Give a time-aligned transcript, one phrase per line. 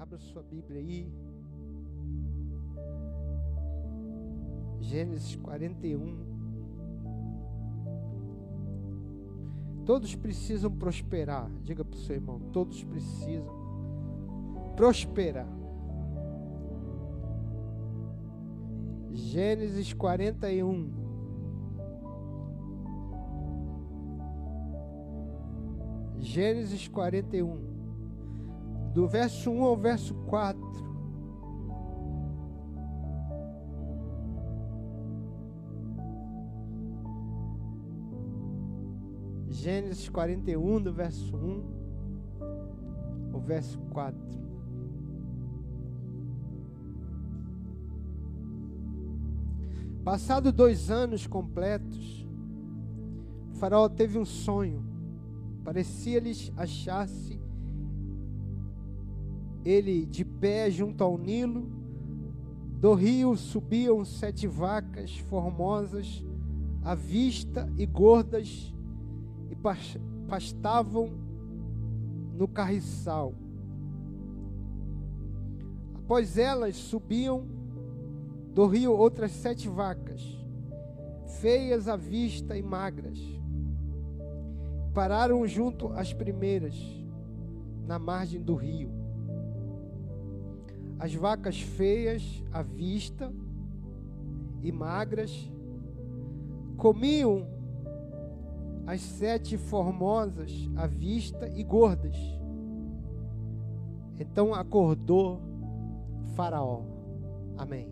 [0.00, 1.12] Abra sua Bíblia aí.
[4.80, 6.16] Gênesis 41.
[9.84, 11.50] Todos precisam prosperar.
[11.62, 13.44] Diga para o seu irmão: todos precisam
[14.74, 15.46] prosperar.
[19.12, 20.92] Gênesis 41.
[26.20, 27.79] Gênesis 41,
[28.92, 30.60] do verso 1 ao verso 4.
[39.48, 41.64] Gênesis 41, do verso 1
[43.32, 44.18] ao verso 4.
[50.04, 52.26] Passado dois anos completos,
[53.50, 54.90] o faraó teve um sonho
[55.64, 57.39] Parecia-lhes achar-se
[59.64, 61.68] ele de pé junto ao Nilo.
[62.80, 66.24] Do rio subiam sete vacas formosas,
[66.82, 68.74] à vista e gordas,
[69.50, 69.56] e
[70.26, 71.10] pastavam
[72.34, 73.34] no carriçal.
[75.94, 77.46] Após elas subiam
[78.54, 80.22] do rio outras sete vacas,
[81.40, 83.40] feias à vista e magras
[84.92, 86.74] pararam junto às primeiras,
[87.86, 88.99] na margem do rio.
[91.00, 93.32] As vacas feias à vista
[94.62, 95.50] e magras
[96.76, 97.48] comiam
[98.86, 102.16] as sete formosas à vista e gordas.
[104.18, 105.40] Então acordou
[106.36, 106.82] Faraó.
[107.56, 107.88] Amém.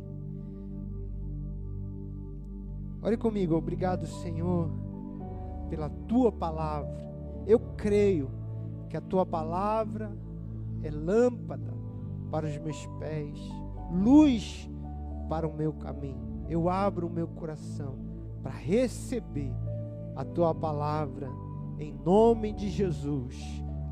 [3.03, 4.87] Ore comigo, obrigado, Senhor
[5.69, 6.97] pela tua palavra.
[7.47, 8.31] Eu creio
[8.89, 10.11] que a tua palavra
[10.83, 11.78] é lâmpada
[12.31, 13.39] para os meus pés,
[13.91, 14.69] luz
[15.29, 16.45] para o meu caminho.
[16.49, 17.97] Eu abro o meu coração
[18.43, 19.53] para receber
[20.17, 21.29] a tua palavra
[21.79, 23.37] em nome de Jesus.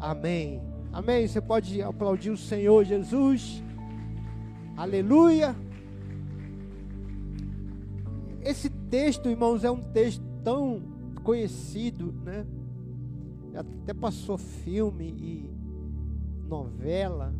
[0.00, 0.62] Amém.
[0.92, 1.26] Amém.
[1.26, 3.62] Você pode aplaudir o Senhor Jesus.
[4.76, 5.54] Aleluia.
[8.42, 10.80] Esse texto, irmãos, é um texto tão
[11.22, 12.46] conhecido, né?
[13.54, 15.50] Até passou filme e
[16.46, 17.34] novela.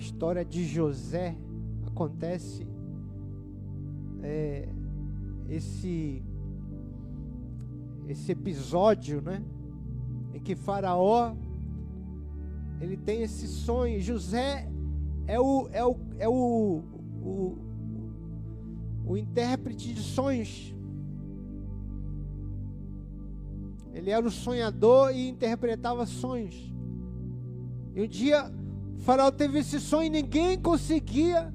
[0.00, 1.36] A história de José
[1.86, 2.66] acontece
[4.22, 4.66] é,
[5.46, 6.22] esse
[8.08, 9.44] esse episódio, né?
[10.32, 11.34] Em que Faraó
[12.80, 14.00] ele tem esse sonho.
[14.00, 14.66] José
[15.26, 16.82] é o é o é o,
[17.22, 17.58] o,
[19.04, 20.74] o intérprete de sonhos.
[23.92, 26.72] Ele era o sonhador e interpretava sonhos.
[27.94, 28.50] E um dia,
[29.00, 31.52] faraó teve esse sonho e ninguém conseguia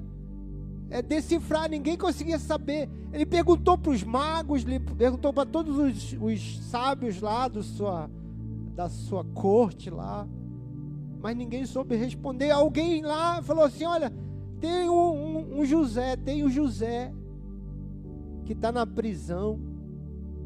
[0.90, 2.88] é, decifrar, ninguém conseguia saber.
[3.12, 8.10] Ele perguntou para os magos, ele perguntou para todos os, os sábios lá do sua,
[8.74, 10.28] da sua corte lá,
[11.20, 12.50] mas ninguém soube responder.
[12.50, 14.12] Alguém lá falou assim: Olha,
[14.60, 17.12] tem um, um, um José, tem o um José
[18.44, 19.58] que está na prisão.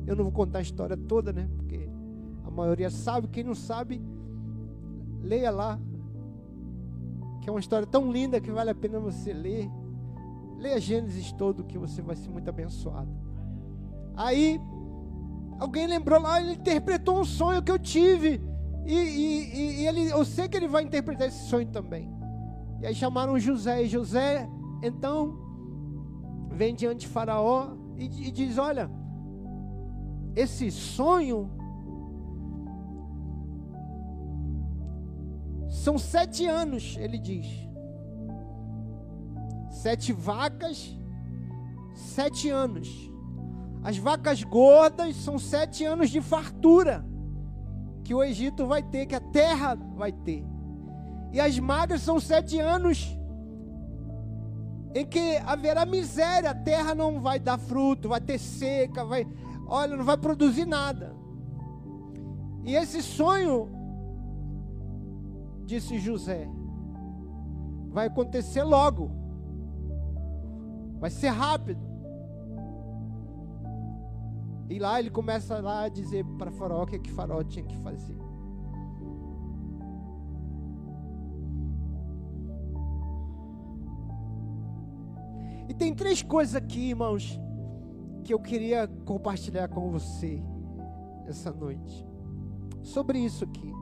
[0.06, 1.48] Eu não vou contar a história toda, né?
[1.56, 1.88] Porque
[2.44, 4.00] a maioria sabe, quem não sabe,
[5.22, 5.78] leia lá.
[7.50, 9.68] É uma história tão linda que vale a pena você ler.
[10.56, 13.10] Leia Gênesis todo que você vai ser muito abençoado.
[14.14, 14.60] Aí,
[15.58, 18.40] alguém lembrou lá, ele interpretou um sonho que eu tive.
[18.86, 22.08] E, e, e, ele, eu sei que ele vai interpretar esse sonho também.
[22.80, 23.82] E aí chamaram José.
[23.82, 24.48] E José,
[24.80, 25.36] então,
[26.52, 28.88] vem diante de Faraó e, e diz: Olha,
[30.36, 31.50] esse sonho
[35.80, 37.46] São sete anos, ele diz.
[39.70, 40.94] Sete vacas,
[41.94, 43.10] sete anos.
[43.82, 47.02] As vacas gordas são sete anos de fartura
[48.04, 50.44] que o Egito vai ter, que a terra vai ter.
[51.32, 53.16] E as magras são sete anos
[54.94, 59.26] em que haverá miséria, a terra não vai dar fruto, vai ter seca, vai,
[59.66, 61.16] olha, não vai produzir nada.
[62.66, 63.79] E esse sonho
[65.70, 66.48] disse José,
[67.90, 69.08] vai acontecer logo,
[70.98, 71.88] vai ser rápido.
[74.68, 77.76] E lá ele começa lá a dizer para Faraó o que, que Faraó tinha que
[77.78, 78.18] fazer.
[85.68, 87.38] E tem três coisas aqui, irmãos,
[88.24, 90.42] que eu queria compartilhar com você
[91.28, 92.04] essa noite.
[92.82, 93.79] Sobre isso aqui.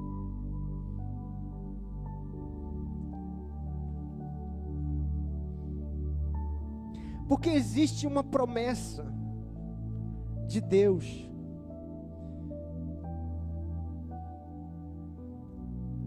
[7.29, 9.05] Porque existe uma promessa
[10.47, 11.29] de Deus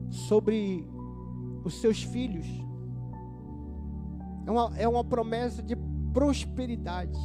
[0.09, 0.85] sobre
[1.63, 2.47] os seus filhos.
[4.47, 5.75] É uma, é uma promessa de
[6.11, 7.19] prosperidade.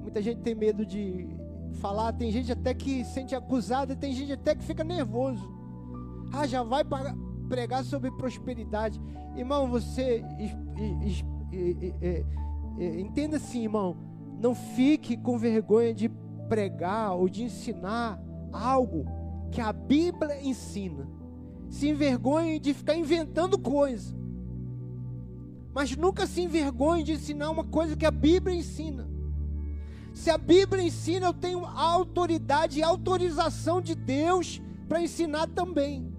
[0.00, 1.28] Muita gente tem medo de
[1.80, 5.50] falar, tem gente até que sente acusada, tem gente até que fica nervoso.
[6.32, 6.84] Ah, já vai
[7.52, 8.98] pregar sobre prosperidade.
[9.36, 10.24] Irmão, você
[12.98, 13.94] entenda assim, irmão,
[14.40, 16.08] não fique com vergonha de
[16.48, 18.18] pregar ou de ensinar
[18.50, 19.04] algo
[19.50, 21.06] que a Bíblia ensina.
[21.68, 24.16] Se envergonhe de ficar inventando coisa.
[25.74, 29.06] Mas nunca se envergonhe de ensinar uma coisa que a Bíblia ensina.
[30.14, 34.58] Se a Bíblia ensina, eu tenho autoridade e autorização de Deus
[34.88, 36.10] para ensinar também.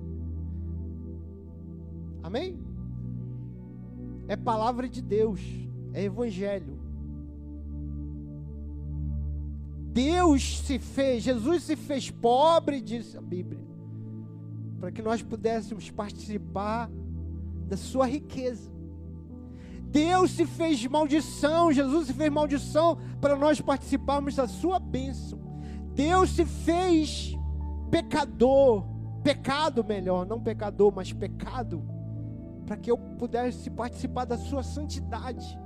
[2.23, 2.57] Amém?
[4.29, 5.41] É palavra de Deus,
[5.93, 6.79] é evangelho.
[9.91, 13.61] Deus se fez, Jesus se fez pobre, diz a Bíblia,
[14.79, 16.89] para que nós pudéssemos participar
[17.67, 18.71] da sua riqueza.
[19.81, 25.39] Deus se fez maldição, Jesus se fez maldição para nós participarmos da sua bênção.
[25.93, 27.37] Deus se fez
[27.91, 28.83] pecador,
[29.23, 31.83] pecado melhor, não pecador, mas pecado,
[32.65, 35.59] para que eu pudesse participar da sua santidade.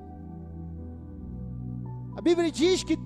[2.15, 2.97] A Bíblia diz que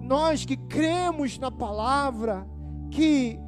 [0.00, 2.46] nós que cremos na palavra,
[2.90, 3.38] que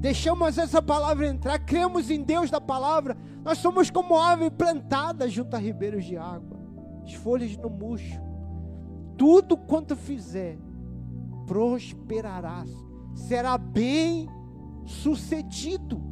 [0.00, 5.54] deixamos essa palavra entrar, cremos em Deus da palavra, nós somos como árvore plantada junto
[5.54, 6.58] a ribeiros de água,
[7.04, 8.20] as folhas no murcho.
[9.16, 10.58] Tudo quanto fizer,
[11.46, 12.64] prosperará,
[13.14, 14.28] será bem
[14.84, 16.02] sucedido.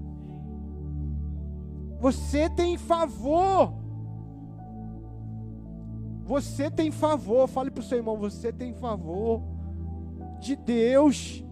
[2.01, 3.75] Você tem favor.
[6.25, 7.49] Você tem favor.
[7.49, 9.43] Fale para o seu irmão: você tem favor
[10.41, 11.45] de Deus.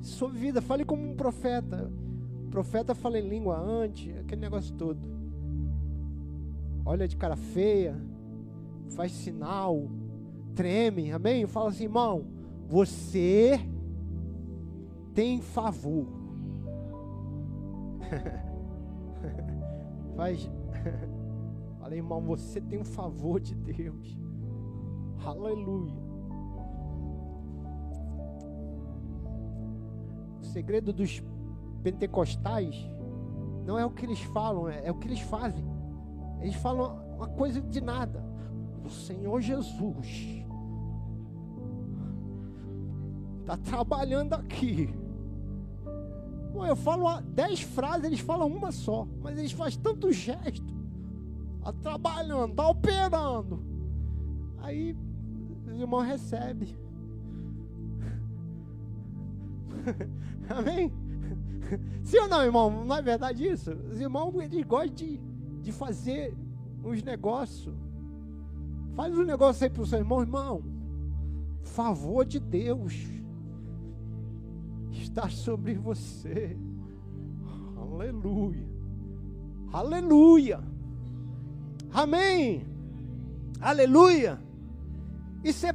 [0.00, 1.90] Sua vida, fale como um profeta.
[2.46, 5.00] O profeta fala em língua antes, aquele negócio todo.
[6.84, 7.96] Olha de cara feia,
[8.90, 9.88] faz sinal,
[10.54, 11.46] treme, amém?
[11.46, 12.26] Fala assim, irmão,
[12.68, 13.60] você
[15.14, 16.06] tem favor.
[20.16, 20.50] faz.
[21.78, 24.18] Fala, irmão, você tem um favor de Deus.
[25.24, 26.12] Aleluia.
[30.52, 31.22] segredo dos
[31.82, 32.76] pentecostais
[33.64, 35.64] não é o que eles falam, é, é o que eles fazem.
[36.40, 38.22] Eles falam uma coisa de nada.
[38.84, 40.44] O Senhor Jesus
[43.40, 44.92] está trabalhando aqui.
[46.54, 50.72] Eu falo dez frases, eles falam uma só, mas eles fazem tanto gesto.
[51.58, 53.62] Está trabalhando, está operando.
[54.58, 54.96] Aí
[55.66, 56.76] os irmãos recebem.
[60.48, 60.92] Amém?
[62.04, 62.84] Sim ou não, irmão?
[62.84, 63.72] Não é verdade isso?
[63.90, 65.20] Os irmãos, eles gostam de,
[65.62, 66.36] de fazer
[66.84, 67.74] uns negócios.
[68.94, 70.62] Faz um negócio aí para o seu irmão, irmão.
[71.62, 73.21] Favor de Deus
[75.12, 76.56] está sobre você.
[77.76, 78.66] Aleluia.
[79.70, 80.60] Aleluia.
[81.92, 82.66] Amém.
[83.60, 84.40] Aleluia.
[85.44, 85.72] Isso é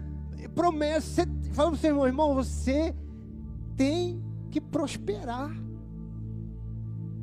[0.55, 1.23] promessa.
[1.53, 2.95] Fala para o seu irmão, irmão, você
[3.75, 5.55] tem que prosperar.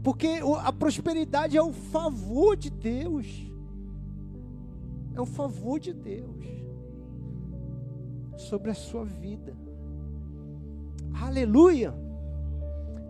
[0.05, 3.27] Porque a prosperidade é o favor de Deus.
[5.15, 6.45] É o favor de Deus
[8.37, 9.57] sobre a sua vida.
[11.12, 12.04] Aleluia!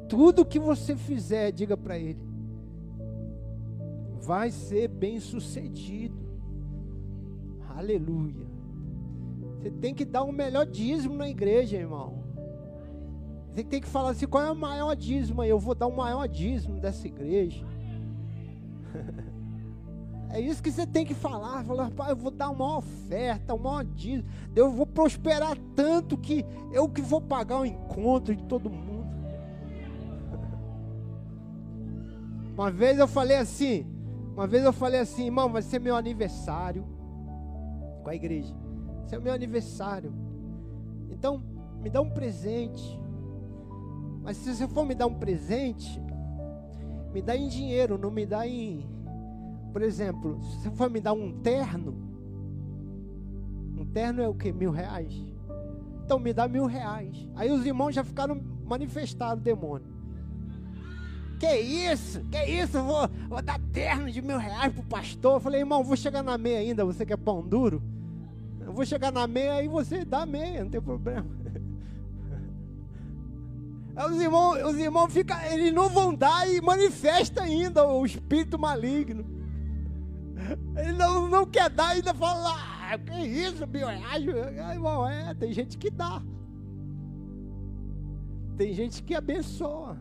[0.08, 2.20] Tudo que você fizer, diga para Ele,
[4.20, 6.16] vai ser bem sucedido.
[7.76, 8.46] Aleluia!
[9.58, 12.22] Você tem que dar o um melhor dízimo na igreja, irmão.
[13.50, 15.48] Você tem que falar assim: qual é o maior dízimo aí?
[15.48, 17.64] Eu vou dar o maior dízimo dessa igreja.
[20.34, 21.62] É isso que você tem que falar.
[21.62, 24.28] Falar, pai, eu vou dar uma oferta, uma maior dízimo.
[24.56, 28.93] Eu vou prosperar tanto que eu que vou pagar o encontro de todo mundo.
[32.54, 33.84] Uma vez eu falei assim,
[34.32, 36.84] uma vez eu falei assim, irmão, vai ser meu aniversário
[38.02, 38.54] com a igreja.
[39.04, 40.12] Esse meu aniversário.
[41.10, 41.42] Então,
[41.80, 43.00] me dá um presente.
[44.22, 46.00] Mas se você for me dar um presente,
[47.12, 48.88] me dá em dinheiro, não me dá em.
[49.72, 51.94] Por exemplo, se você for me dar um terno,
[53.76, 54.52] um terno é o que?
[54.52, 55.14] Mil reais?
[56.04, 57.28] Então me dá mil reais.
[57.34, 59.93] Aí os irmãos já ficaram manifestados demônio.
[61.44, 62.20] Que isso?
[62.30, 62.82] Que isso?
[62.82, 65.34] Vou, vou dar terno de mil reais pro pastor.
[65.34, 67.82] Eu falei, irmão, vou chegar na meia ainda, você quer pão duro?
[68.62, 71.26] Eu vou chegar na meia e você dá meia, não tem problema.
[74.10, 79.24] Os irmãos, os irmãos ficam, eles não vão dar e manifesta ainda o espírito maligno.
[80.76, 84.30] Ele não, não quer dar ainda fala, ah, que isso, bioreagem?
[84.72, 86.20] Irmão, é, tem gente que dá.
[88.56, 89.96] Tem gente que abençoa.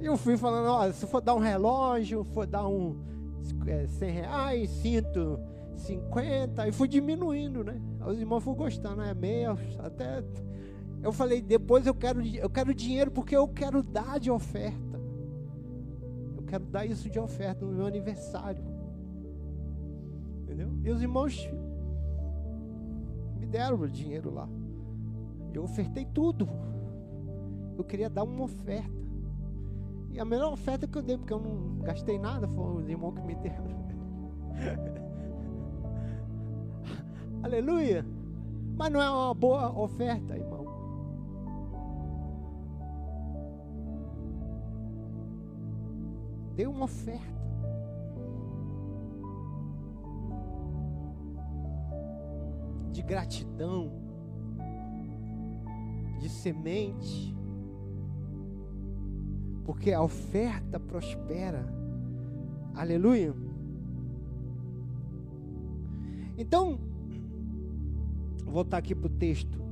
[0.00, 2.96] Eu fui falando, ó, se for dar um relógio, for dar um
[3.66, 5.38] é, 100 reais, cinto
[5.76, 7.80] 50, e fui diminuindo, né?
[8.06, 10.24] Os irmãos foram gostando, é meia, até.
[11.02, 15.00] Eu falei, depois eu quero, eu quero dinheiro porque eu quero dar de oferta.
[16.36, 18.62] Eu quero dar isso de oferta no meu aniversário.
[20.42, 20.70] Entendeu?
[20.82, 21.48] E os irmãos
[23.38, 24.48] me deram o dinheiro lá.
[25.52, 26.48] Eu ofertei tudo.
[27.76, 29.09] Eu queria dar uma oferta.
[30.12, 33.14] E a melhor oferta que eu dei, porque eu não gastei nada, foi os irmãos
[33.14, 33.64] que me deram.
[37.42, 38.04] Aleluia.
[38.76, 40.64] Mas não é uma boa oferta, irmão.
[46.56, 47.40] Dê uma oferta.
[52.92, 53.92] De gratidão,
[56.18, 57.34] de semente
[59.70, 61.64] porque a oferta prospera.
[62.74, 63.32] Aleluia.
[66.36, 66.76] Então,
[68.42, 69.62] vou voltar aqui para o texto.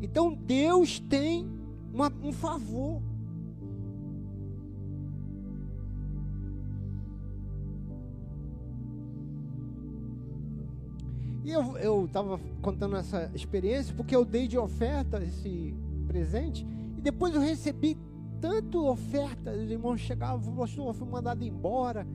[0.00, 1.46] Então, Deus tem
[1.92, 3.02] uma, um favor.
[11.44, 15.74] E eu estava contando essa experiência porque eu dei de oferta esse
[16.08, 17.98] presente e depois eu recebi
[18.40, 22.06] tanto oferta, os irmãos chegavam, pastor, eu fui mandado embora,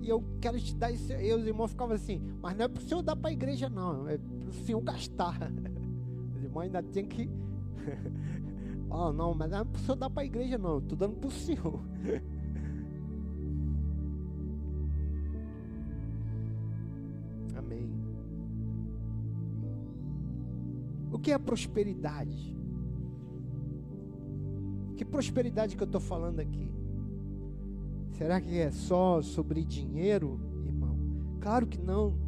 [0.00, 1.12] e eu quero te dar isso.
[1.12, 3.68] E os irmãos ficavam assim, mas não é para o senhor dar para a igreja,
[3.68, 5.38] não, é para o senhor gastar.
[6.36, 7.28] Os irmãos ainda tinham que.
[8.90, 11.16] oh, não, mas não é para o senhor dar para a igreja, não, estou dando
[11.16, 11.80] para o senhor.
[17.56, 17.90] Amém.
[21.10, 22.56] O que é prosperidade?
[24.98, 26.74] Que prosperidade que eu estou falando aqui?
[28.14, 30.98] Será que é só sobre dinheiro, irmão?
[31.40, 32.18] Claro que não.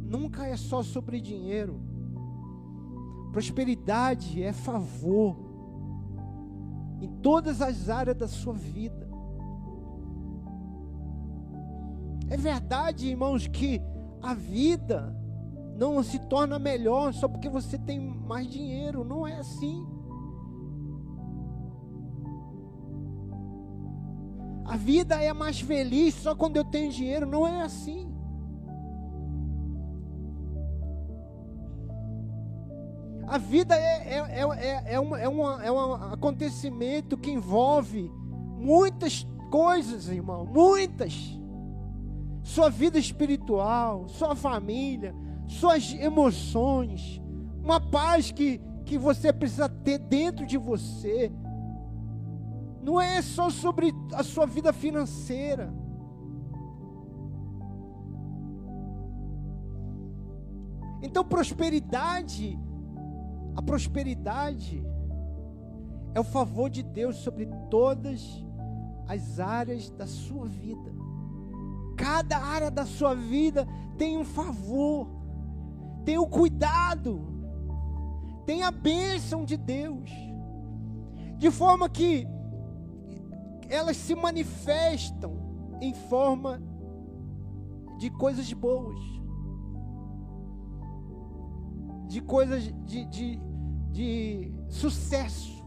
[0.00, 1.80] Nunca é só sobre dinheiro.
[3.30, 5.36] Prosperidade é favor
[7.00, 9.08] em todas as áreas da sua vida.
[12.28, 13.80] É verdade, irmãos, que
[14.20, 15.16] a vida
[15.88, 19.02] não se torna melhor só porque você tem mais dinheiro.
[19.02, 19.86] Não é assim.
[24.66, 27.26] A vida é mais feliz só quando eu tenho dinheiro.
[27.26, 28.14] Não é assim.
[33.26, 38.10] A vida é, é, é, é, uma, é, uma, é um acontecimento que envolve
[38.58, 40.44] muitas coisas, irmão.
[40.44, 41.38] Muitas.
[42.42, 45.14] Sua vida espiritual, sua família,
[45.50, 47.20] suas emoções,
[47.62, 51.32] uma paz que, que você precisa ter dentro de você.
[52.82, 55.72] Não é só sobre a sua vida financeira.
[61.02, 62.58] Então, prosperidade,
[63.56, 64.86] a prosperidade
[66.14, 68.44] é o favor de Deus sobre todas
[69.08, 70.92] as áreas da sua vida.
[71.96, 73.66] Cada área da sua vida
[73.98, 75.19] tem um favor
[76.10, 77.20] tenha o cuidado,
[78.44, 80.10] tenha a bênção de Deus,
[81.38, 82.26] de forma que
[83.68, 85.36] elas se manifestam
[85.80, 86.60] em forma
[87.96, 88.98] de coisas boas,
[92.08, 93.40] de coisas de, de,
[93.92, 95.64] de sucesso.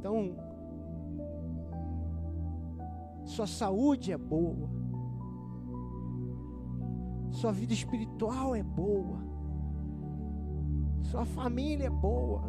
[0.00, 0.34] Então,
[3.24, 4.81] sua saúde é boa
[7.42, 9.18] sua vida espiritual é boa,
[11.02, 12.40] sua família é boa,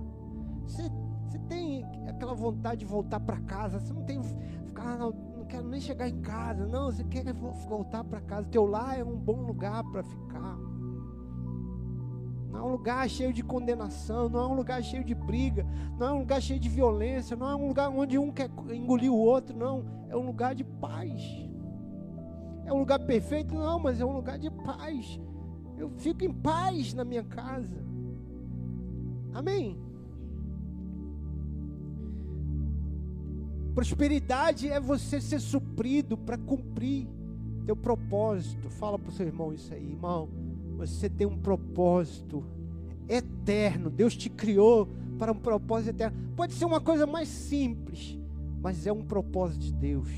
[0.67, 0.83] você,
[1.25, 5.67] você tem aquela vontade de voltar para casa, você não tem ficar, não, não quero
[5.67, 9.41] nem chegar em casa, não, você quer voltar para casa, teu lar é um bom
[9.41, 10.57] lugar para ficar.
[12.51, 15.65] Não é um lugar cheio de condenação, não é um lugar cheio de briga,
[15.97, 19.12] não é um lugar cheio de violência, não é um lugar onde um quer engolir
[19.12, 19.83] o outro, não.
[20.07, 21.19] É um lugar de paz.
[22.65, 23.53] É um lugar perfeito?
[23.53, 25.20] Não, mas é um lugar de paz.
[25.77, 27.84] eu fico em paz na minha casa.
[29.34, 29.77] Amém.
[33.74, 37.08] Prosperidade é você ser suprido para cumprir
[37.65, 38.70] teu propósito.
[38.70, 40.29] Fala para o seu irmão isso aí, irmão.
[40.77, 42.43] Você tem um propósito
[43.10, 43.89] eterno.
[43.89, 46.17] Deus te criou para um propósito eterno.
[46.36, 48.17] Pode ser uma coisa mais simples,
[48.62, 50.10] mas é um propósito de Deus.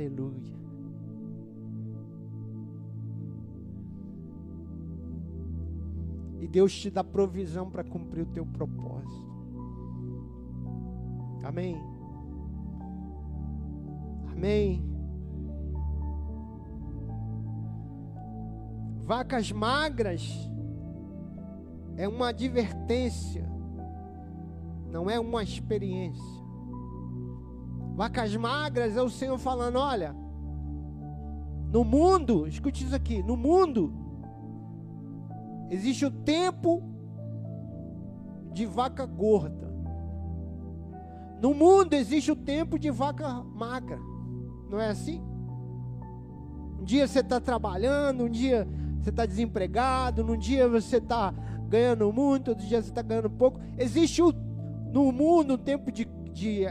[0.00, 0.58] Aleluia.
[6.40, 9.30] E Deus te dá provisão para cumprir o teu propósito.
[11.44, 11.76] Amém.
[14.32, 14.82] Amém.
[19.04, 20.50] Vacas magras
[21.98, 23.44] é uma advertência,
[24.90, 26.39] não é uma experiência.
[28.00, 30.16] Vacas magras é o Senhor falando: olha,
[31.70, 33.92] no mundo, escute isso aqui: no mundo
[35.68, 36.82] existe o tempo
[38.54, 39.70] de vaca gorda.
[41.42, 43.98] No mundo existe o tempo de vaca magra.
[44.70, 45.22] Não é assim?
[46.80, 48.66] Um dia você está trabalhando, um dia
[48.98, 51.34] você está desempregado, num dia você está
[51.68, 53.60] ganhando muito, outro dia você está ganhando pouco.
[53.76, 54.32] Existe o,
[54.90, 56.64] no mundo um tempo de, de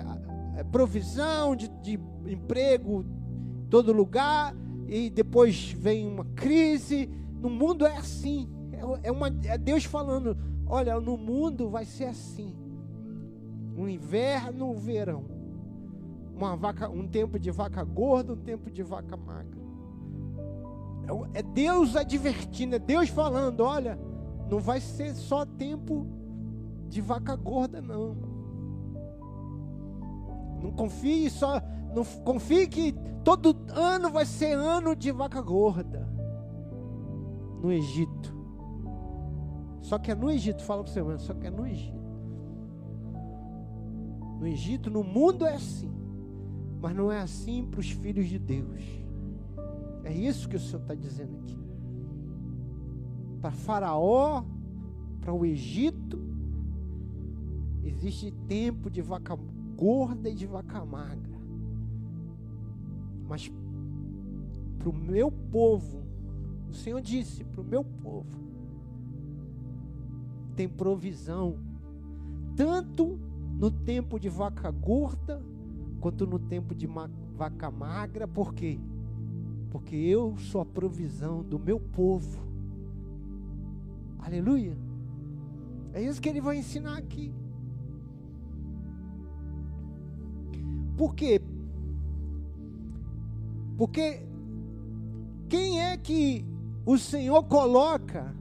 [0.64, 3.06] provisão, de, de emprego
[3.64, 4.56] em todo lugar,
[4.88, 7.10] e depois vem uma crise.
[7.40, 8.50] No mundo é assim.
[8.72, 12.56] É, é, uma, é Deus falando: olha, no mundo vai ser assim.
[13.76, 15.26] Um inverno, um verão.
[16.36, 19.60] Uma vaca, um tempo de vaca gorda, um tempo de vaca magra.
[21.34, 24.00] É, é Deus advertindo, é Deus falando: olha,
[24.50, 26.08] não vai ser só tempo
[26.88, 28.29] de vaca gorda, não.
[30.62, 31.62] Não confie só,
[31.94, 36.08] não confie que todo ano vai ser ano de vaca gorda.
[37.62, 38.38] No Egito.
[39.82, 42.00] Só que é no Egito, fala para você, mano, só que é no Egito.
[44.40, 45.92] No Egito, no mundo é assim.
[46.82, 48.84] Mas não é assim para os filhos de Deus.
[50.04, 51.60] É isso que o Senhor está dizendo aqui
[53.40, 54.44] para Faraó,
[55.22, 56.20] para o Egito,
[57.84, 59.38] existe tempo de vaca
[59.80, 61.40] gorda e de vaca magra.
[63.30, 63.50] Mas
[64.78, 66.04] para o meu povo,
[66.70, 68.38] o Senhor disse: para o meu povo,
[70.54, 71.58] tem provisão,
[72.58, 73.18] tanto
[73.58, 75.42] no tempo de vaca gorda,
[76.02, 76.88] quanto no tempo de
[77.38, 78.78] vaca magra, por quê?
[79.70, 82.42] Porque eu sou a provisão do meu povo.
[84.20, 84.78] Aleluia.
[85.94, 87.34] É isso que ele vai ensinar aqui.
[91.00, 91.42] Por quê?
[93.78, 94.22] Porque
[95.48, 96.46] quem é que
[96.86, 98.36] o Senhor coloca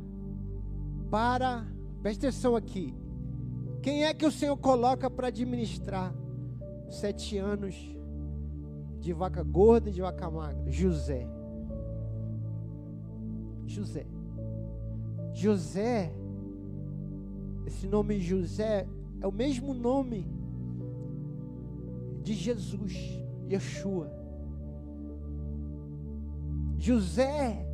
[1.09, 1.65] para,
[2.03, 2.93] preste atenção aqui,
[3.81, 6.13] quem é que o Senhor coloca para administrar
[6.91, 7.77] sete anos
[8.99, 10.69] de vaca gorda e de vaca magra?
[10.69, 11.29] José.
[13.69, 14.05] José.
[15.33, 16.13] José,
[17.69, 18.89] esse nome José
[19.21, 20.38] é o mesmo nome
[22.29, 22.93] de Jesus,
[23.49, 24.13] Yeshua.
[26.77, 27.67] José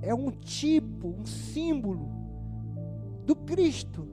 [0.00, 2.08] é um tipo, um símbolo
[3.26, 4.08] do Cristo.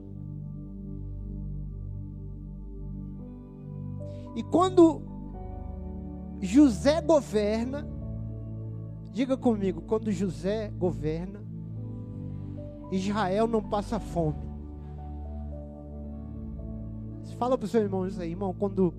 [4.36, 5.00] E quando
[6.42, 7.88] José governa,
[9.10, 11.42] diga comigo, quando José governa,
[12.92, 14.49] Israel não passa fome.
[17.40, 18.52] Fala para o seu irmão isso aí, irmão.
[18.52, 18.92] Quando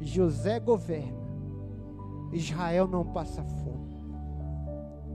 [0.00, 1.18] José governa,
[2.32, 4.04] Israel não passa fome.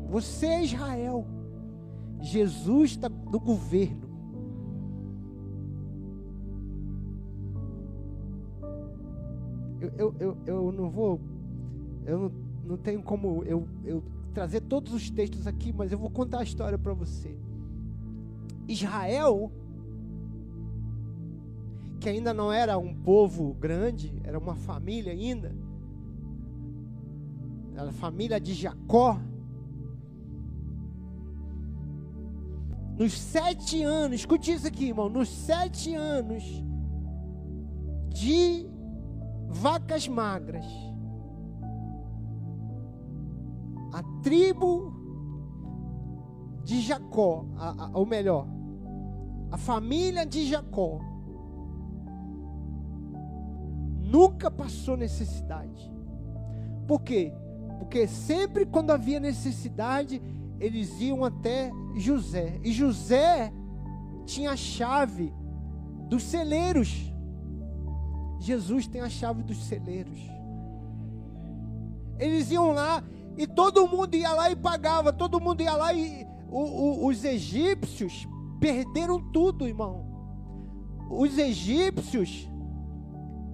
[0.09, 1.25] Você é Israel.
[2.19, 4.09] Jesus está no governo.
[9.79, 11.21] Eu, eu, eu, eu não vou.
[12.05, 12.31] Eu não,
[12.65, 16.43] não tenho como eu, eu trazer todos os textos aqui, mas eu vou contar a
[16.43, 17.33] história para você.
[18.67, 19.53] Israel,
[22.03, 25.55] que ainda não era um povo grande, era uma família ainda,
[27.73, 29.17] era a família de Jacó.
[32.97, 35.07] Nos sete anos, escute isso aqui, irmão.
[35.07, 36.43] Nos sete anos
[38.09, 38.67] de
[39.47, 40.65] vacas magras,
[43.93, 44.93] a tribo
[46.65, 47.45] de Jacó,
[47.93, 48.45] ou melhor,
[49.49, 51.12] a família de Jacó
[54.13, 55.91] nunca passou necessidade.
[56.87, 57.33] Por quê?
[57.79, 60.21] Porque sempre quando havia necessidade,
[60.59, 62.59] eles iam até José.
[62.63, 63.51] E José
[64.23, 65.33] tinha a chave
[66.07, 67.11] dos celeiros.
[68.39, 70.19] Jesus tem a chave dos celeiros.
[72.19, 73.03] Eles iam lá
[73.35, 77.25] e todo mundo ia lá e pagava, todo mundo ia lá e o, o, os
[77.25, 78.27] egípcios
[78.59, 80.05] perderam tudo, irmão.
[81.09, 82.47] Os egípcios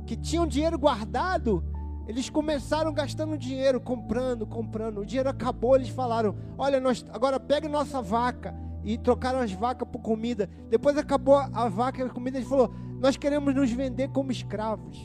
[0.09, 1.63] que tinham dinheiro guardado,
[2.07, 5.01] eles começaram gastando dinheiro, comprando, comprando.
[5.01, 8.57] O dinheiro acabou, eles falaram: Olha, nós agora pega nossa vaca.
[8.83, 10.49] E trocaram as vacas por comida.
[10.67, 12.39] Depois acabou a vaca e a comida.
[12.39, 14.97] Ele falou: Nós queremos nos vender como escravos.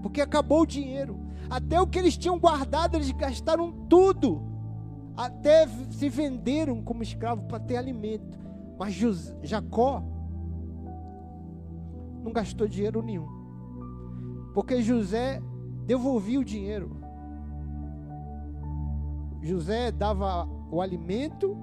[0.00, 1.18] Porque acabou o dinheiro.
[1.48, 4.40] Até o que eles tinham guardado, eles gastaram tudo.
[5.16, 8.38] Até se venderam como escravos para ter alimento.
[8.78, 8.94] Mas
[9.42, 10.04] Jacó
[12.22, 13.39] não gastou dinheiro nenhum.
[14.52, 15.40] Porque José
[15.86, 16.96] devolvia o dinheiro.
[19.42, 21.56] José dava o alimento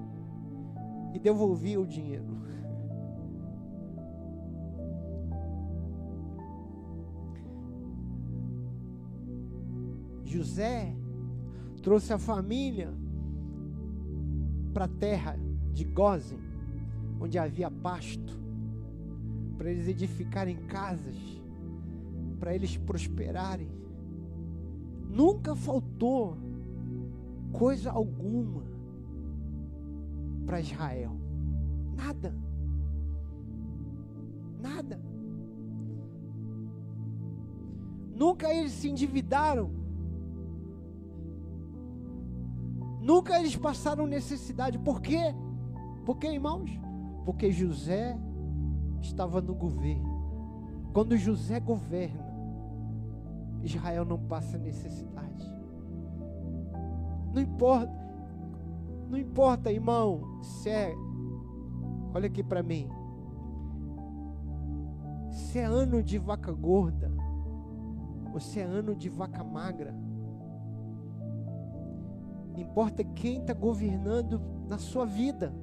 [1.14, 2.38] e devolvia o dinheiro.
[10.24, 10.94] José
[11.82, 12.92] trouxe a família
[14.74, 15.38] para a terra
[15.72, 16.38] de Gozen,
[17.18, 18.38] onde havia pasto,
[19.56, 21.16] para eles edificarem casas,
[22.38, 23.70] para eles prosperarem.
[25.08, 26.36] Nunca faltou
[27.52, 28.62] coisa alguma
[30.46, 31.16] para Israel.
[31.96, 32.34] Nada.
[34.60, 35.00] Nada.
[38.14, 39.70] Nunca eles se endividaram.
[43.00, 44.78] Nunca eles passaram necessidade.
[44.78, 45.34] Por quê?
[46.04, 46.70] Por quê, irmãos?
[47.24, 48.18] Porque José
[49.00, 50.18] estava no governo.
[50.92, 52.27] Quando José governa,
[53.62, 55.44] Israel não passa necessidade.
[57.32, 57.92] Não importa,
[59.08, 60.94] não importa, irmão, se é,
[62.14, 62.88] olha aqui para mim,
[65.30, 67.12] se é ano de vaca gorda,
[68.32, 69.94] ou se é ano de vaca magra,
[72.60, 75.54] Importa quem está governando na sua vida.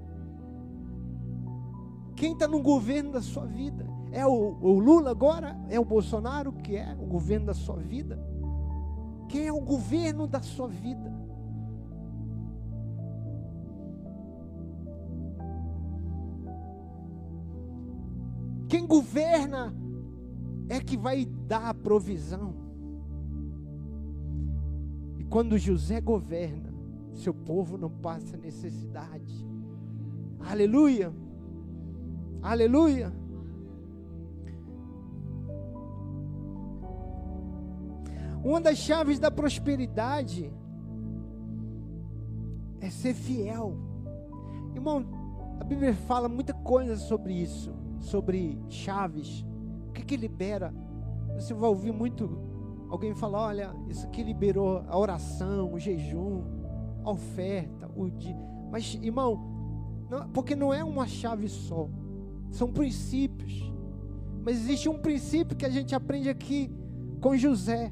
[2.16, 3.86] Quem está no governo da sua vida?
[4.16, 5.60] É o, o, Lula agora?
[5.68, 8.18] É o Bolsonaro que é o governo da sua vida?
[9.28, 11.12] Quem é o governo da sua vida?
[18.70, 19.76] Quem governa
[20.70, 22.56] é que vai dar a provisão.
[25.20, 26.74] E quando José governa,
[27.12, 29.46] seu povo não passa necessidade.
[30.40, 31.12] Aleluia.
[32.42, 33.25] Aleluia.
[38.46, 40.54] Uma das chaves da prosperidade
[42.80, 43.76] é ser fiel.
[44.76, 45.04] Irmão,
[45.60, 49.44] a Bíblia fala muita coisa sobre isso, sobre chaves.
[49.90, 50.72] O que que libera?
[51.34, 52.38] Você vai ouvir muito
[52.88, 56.44] alguém falar, olha, isso aqui liberou a oração, o jejum,
[57.04, 58.38] a oferta, o dia.
[58.70, 61.90] Mas, irmão, não, porque não é uma chave só,
[62.52, 63.74] são princípios.
[64.44, 66.72] Mas existe um princípio que a gente aprende aqui
[67.20, 67.92] com José.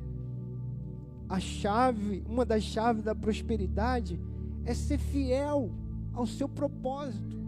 [1.34, 4.20] A chave, uma das chaves da prosperidade
[4.64, 5.72] é ser fiel
[6.14, 7.42] ao seu propósito.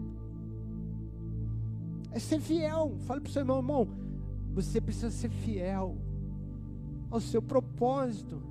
[2.10, 2.96] É ser fiel.
[3.06, 3.88] Fale para o seu irmão, irmão,
[4.52, 5.96] você precisa ser fiel
[7.08, 8.42] ao seu propósito.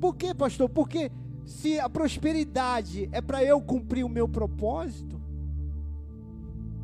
[0.00, 0.68] Por quê, pastor?
[0.68, 1.12] Porque
[1.46, 5.22] se a prosperidade é para eu cumprir o meu propósito,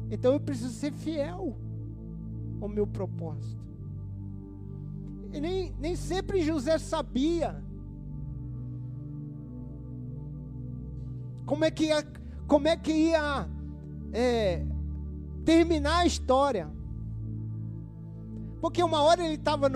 [0.08, 1.56] então eu preciso ser fiel
[2.61, 3.66] ao meu propósito.
[5.32, 7.66] E nem, nem sempre José sabia
[11.48, 12.06] como é que ia,
[12.46, 13.48] como é que ia
[14.12, 14.62] é,
[15.46, 16.68] terminar a história.
[18.61, 19.66] Porque uma hora ele estava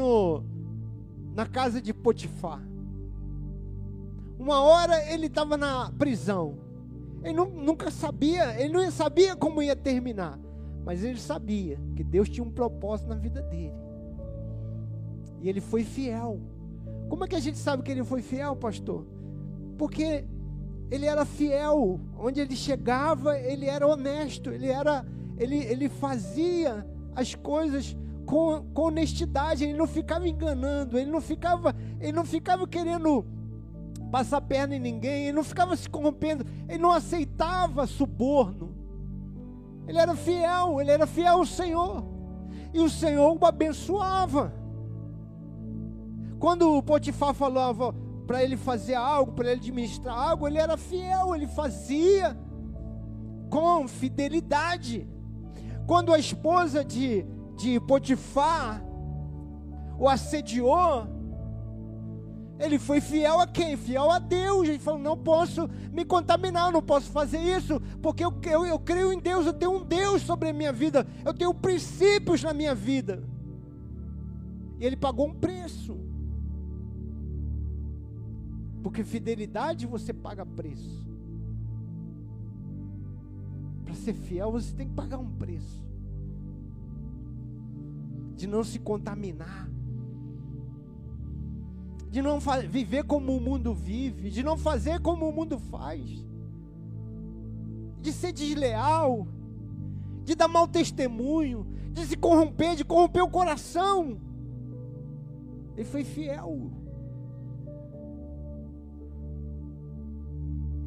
[1.35, 2.63] na casa de Potifar.
[4.39, 6.59] Uma hora ele estava na prisão.
[7.25, 10.39] Ele não, nunca sabia, ele não sabia como ia terminar.
[10.85, 13.73] Mas ele sabia que Deus tinha um propósito na vida dele.
[15.41, 16.39] E ele foi fiel.
[17.09, 19.07] Como é que a gente sabe que ele foi fiel, pastor?
[19.79, 20.27] Porque
[20.93, 21.99] ele era fiel.
[22.19, 24.51] Onde ele chegava, ele era honesto.
[24.51, 25.07] Ele era,
[25.39, 29.65] ele, ele fazia as coisas com, com honestidade.
[29.65, 30.99] Ele não ficava enganando.
[30.99, 33.25] Ele não ficava, ele não ficava querendo
[34.11, 38.77] passar perna em ninguém, ele não ficava se corrompendo, ele não aceitava suborno.
[39.89, 42.05] Ele era fiel, ele era fiel ao Senhor.
[42.75, 44.53] E o Senhor o abençoava.
[46.39, 47.95] Quando o Potifar falava,
[48.27, 52.37] para ele fazer algo, para ele administrar algo, ele era fiel, ele fazia
[53.51, 55.09] com fidelidade.
[55.87, 58.83] Quando a esposa de, de Potifar
[59.99, 61.07] o assediou,
[62.59, 63.77] ele foi fiel a quem?
[63.77, 64.69] Fiel a Deus.
[64.69, 69.13] Ele falou: não posso me contaminar, não posso fazer isso, porque eu, eu, eu creio
[69.13, 72.75] em Deus, eu tenho um Deus sobre a minha vida, eu tenho princípios na minha
[72.75, 73.23] vida.
[74.79, 76.12] E ele pagou um preço.
[78.83, 81.07] Porque fidelidade você paga preço.
[83.85, 85.81] Para ser fiel você tem que pagar um preço.
[88.35, 89.71] De não se contaminar.
[92.11, 94.31] De não viver como o mundo vive.
[94.31, 96.27] De não fazer como o mundo faz.
[98.01, 99.29] De ser desleal.
[100.25, 101.67] De dar mau testemunho.
[101.93, 104.21] De se corromper, de corromper o coração.
[105.77, 106.82] Ele foi fiel.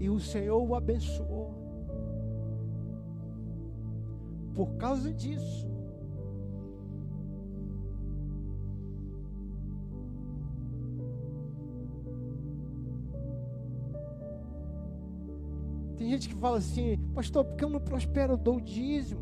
[0.06, 1.52] E o Senhor o abençoou.
[4.54, 5.68] Por causa disso.
[15.98, 19.22] Tem gente que fala assim, pastor, porque eu não prospero, eu dou o dízimo.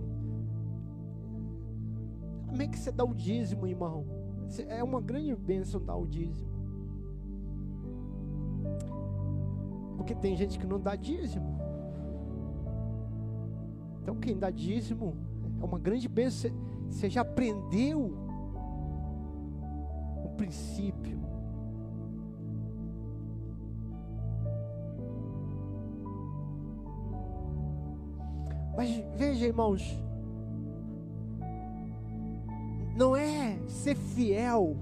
[2.48, 4.06] Como é que você dá o dízimo, irmão?
[4.68, 6.53] É uma grande bênção dar o dízimo.
[10.04, 11.58] Porque tem gente que não dá dízimo.
[14.02, 15.16] Então quem dá dízimo
[15.62, 16.52] é uma grande bênção.
[16.90, 18.14] Você já aprendeu
[20.26, 21.18] o princípio.
[28.76, 30.04] Mas veja, irmãos,
[32.98, 34.76] não é ser fiel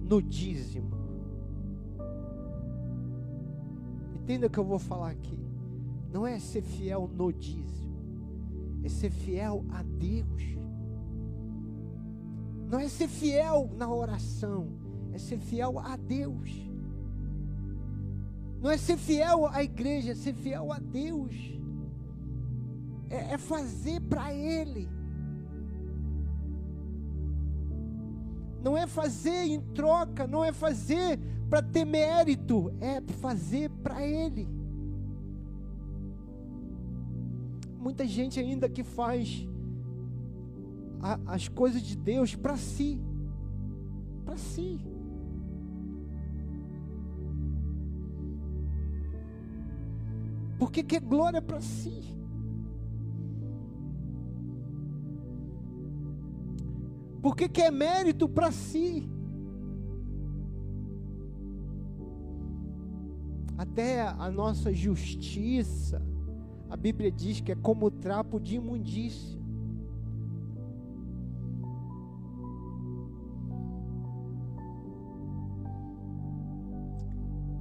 [0.00, 0.97] no dízimo.
[4.28, 5.38] Entenda o que eu vou falar aqui.
[6.12, 7.96] Não é ser fiel no dízimo,
[8.84, 10.42] é ser fiel a Deus.
[12.70, 14.68] Não é ser fiel na oração,
[15.14, 16.50] é ser fiel a Deus.
[18.60, 21.34] Não é ser fiel à igreja, é ser fiel a Deus.
[23.08, 24.90] É, é fazer para Ele.
[28.62, 34.46] Não é fazer em troca, não é fazer para ter mérito, é fazer para Ele.
[37.78, 39.46] Muita gente ainda que faz
[41.00, 43.00] a, as coisas de Deus para si,
[44.24, 44.80] para si.
[50.58, 52.02] Porque quer glória para si.
[57.22, 59.08] Porque quer mérito para si.
[63.58, 66.00] Até a nossa justiça,
[66.70, 69.36] a Bíblia diz que é como trapo de imundícia.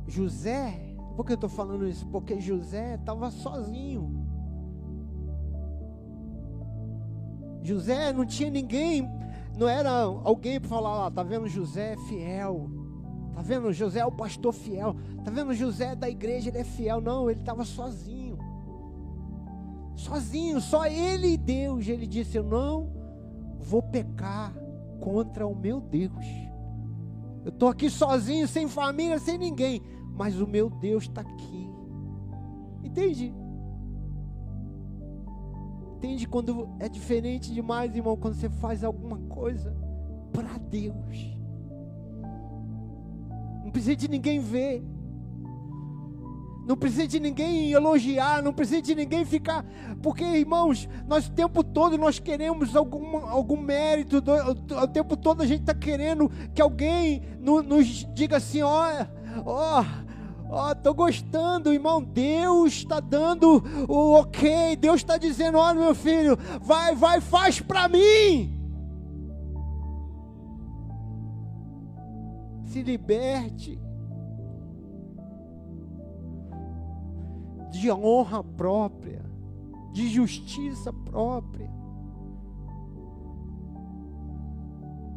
[0.08, 2.06] José, por que eu estou falando isso?
[2.08, 4.26] Porque José estava sozinho.
[7.64, 9.10] José não tinha ninguém,
[9.58, 12.77] não era alguém para falar, lá, tá vendo José é fiel.
[13.38, 13.72] Tá vendo?
[13.72, 14.96] José é o pastor fiel.
[15.24, 15.54] Tá vendo?
[15.54, 17.00] José é da igreja, ele é fiel.
[17.00, 18.36] Não, ele estava sozinho.
[19.96, 21.88] Sozinho, só ele e Deus.
[21.88, 22.90] Ele disse: Eu não
[23.60, 24.56] vou pecar
[25.00, 26.26] contra o meu Deus.
[27.46, 29.84] Eu estou aqui sozinho, sem família, sem ninguém.
[30.16, 31.70] Mas o meu Deus está aqui.
[32.84, 33.32] Entende?
[35.96, 39.78] Entende quando é diferente demais, irmão, quando você faz alguma coisa
[40.34, 41.37] para Deus.
[43.68, 44.82] Não precisa de ninguém ver.
[46.66, 49.66] Não precisa de ninguém elogiar, não precisa de ninguém ficar.
[50.02, 54.24] Porque, irmãos, nós o tempo todo nós queremos algum, algum mérito,
[54.82, 59.06] o tempo todo a gente está querendo que alguém no, nos diga assim: ó,
[59.46, 59.84] ó,
[60.50, 62.02] ó, gostando, irmão.
[62.02, 67.90] Deus está dando o ok, Deus está dizendo: olha, meu filho, vai, vai, faz para
[67.90, 68.57] mim.
[72.78, 73.80] Se liberte
[77.72, 79.26] de honra própria,
[79.92, 81.70] de justiça própria.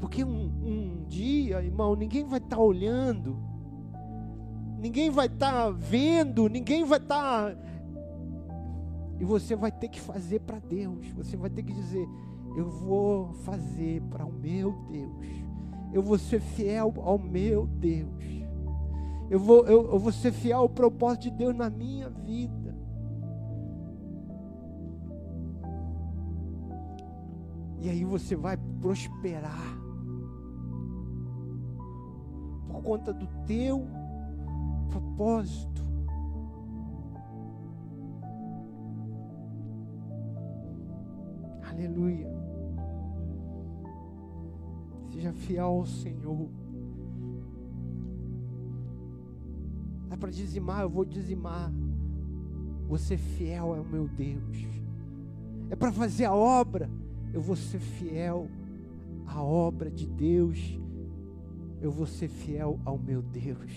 [0.00, 3.36] Porque um, um dia, irmão, ninguém vai estar tá olhando,
[4.78, 7.54] ninguém vai estar tá vendo, ninguém vai estar.
[7.54, 7.62] Tá...
[9.18, 12.08] E você vai ter que fazer para Deus, você vai ter que dizer:
[12.56, 15.50] Eu vou fazer para o meu Deus
[15.92, 18.08] eu vou ser fiel ao meu Deus.
[19.28, 22.76] Eu vou, eu, eu vou ser fiel ao propósito de Deus na minha vida.
[27.80, 29.78] E aí você vai prosperar
[32.68, 33.86] por conta do teu
[34.90, 35.80] propósito.
[41.70, 42.39] Aleluia.
[45.20, 46.48] Seja fiel ao Senhor.
[50.08, 51.70] É para dizimar, eu vou dizimar.
[52.88, 54.66] Você fiel é o meu Deus.
[55.68, 56.90] É para fazer a obra,
[57.34, 58.48] eu vou ser fiel
[59.26, 60.80] à obra de Deus.
[61.82, 63.70] Eu vou ser fiel ao meu Deus.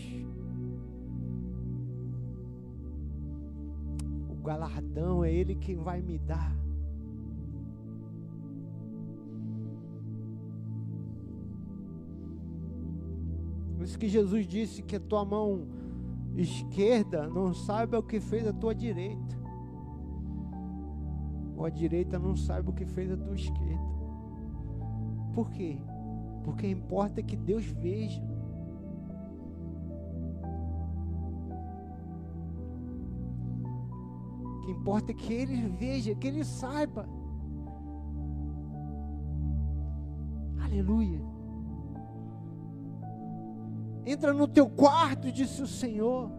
[4.29, 6.62] O galardão é Ele quem vai me dar.
[13.83, 15.67] Por isso que Jesus disse que a tua mão
[16.37, 19.37] esquerda não saiba o que fez a tua direita.
[21.57, 23.83] Ou a direita não saiba o que fez a tua esquerda.
[25.33, 25.81] Por quê?
[26.45, 28.23] Porque importa que Deus veja.
[34.63, 37.05] Que importa é que Ele veja, que Ele saiba.
[40.63, 41.32] Aleluia.
[44.05, 46.29] Entra no teu quarto, disse o Senhor.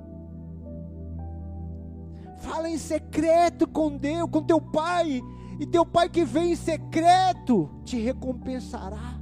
[2.38, 5.22] Fala em secreto com Deus, com teu pai,
[5.58, 9.20] e teu pai que vem em secreto te recompensará.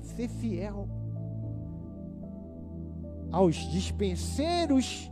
[0.00, 0.88] Ser fiel
[3.30, 5.10] aos dispenseiros,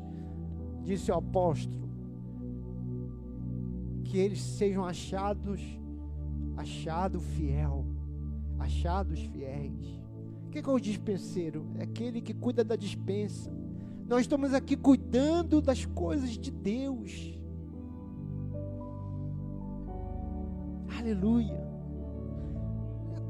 [0.83, 1.91] disse o apóstolo,
[4.05, 5.61] que eles sejam achados
[6.57, 7.85] achado fiel,
[8.59, 10.01] achados fiéis.
[10.47, 11.67] O que é, o dispenseiro?
[11.79, 13.53] É aquele que cuida da dispensa.
[14.09, 17.39] Nós estamos aqui cuidando das coisas de Deus.
[20.99, 21.67] Aleluia.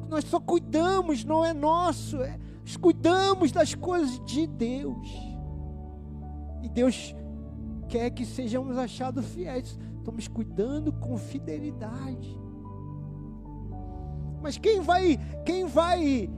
[0.08, 2.22] Nós só cuidamos, não é nosso.
[2.22, 5.08] É, nós cuidamos das coisas de Deus.
[6.62, 7.14] E Deus
[7.88, 9.78] quer que sejamos achados fiéis.
[9.98, 12.45] Estamos cuidando com fidelidade.
[14.46, 16.30] Mas quem vai, quem vai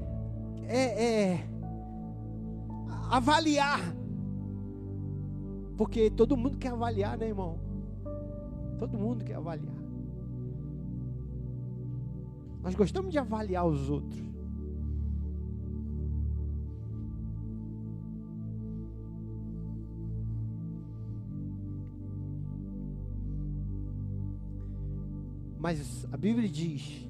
[0.66, 1.48] é, é,
[3.10, 3.80] avaliar?
[5.76, 7.60] Porque todo mundo quer avaliar, né, irmão?
[8.78, 9.76] Todo mundo quer avaliar.
[12.62, 14.18] Nós gostamos de avaliar os outros.
[25.58, 27.07] Mas a Bíblia diz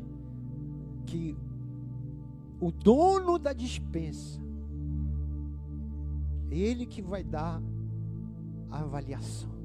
[1.09, 1.35] que
[2.61, 4.41] o dono da dispensa,
[6.51, 7.63] ele que vai dar
[8.71, 9.51] a avaliação.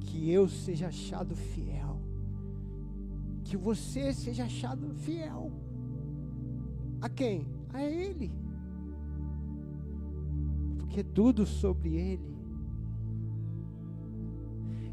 [0.00, 2.00] Que eu seja achado fiel.
[3.44, 5.52] Que você seja achado fiel.
[7.02, 7.46] A quem?
[7.74, 8.32] A Ele.
[10.78, 12.36] Porque tudo sobre Ele.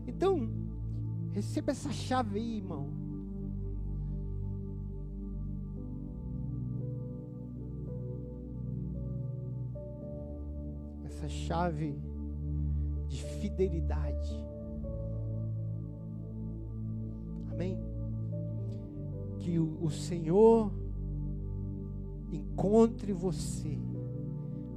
[0.07, 0.49] Então,
[1.31, 3.02] receba essa chave aí, irmão.
[11.23, 11.97] Essa chave
[13.07, 14.45] de fidelidade.
[17.51, 17.79] Amém?
[19.39, 20.71] Que o, o Senhor
[22.31, 23.77] encontre você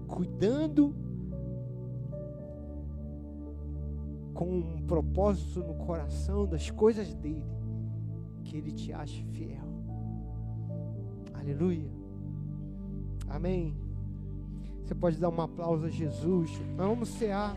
[0.06, 0.94] cuidando
[4.34, 7.42] com um propósito no coração das coisas dele,
[8.44, 9.66] que ele te ache fiel.
[11.34, 11.90] Aleluia.
[13.28, 13.85] Amém.
[14.86, 16.48] Você pode dar um aplauso a Jesus.
[16.76, 17.56] Nós vamos cear.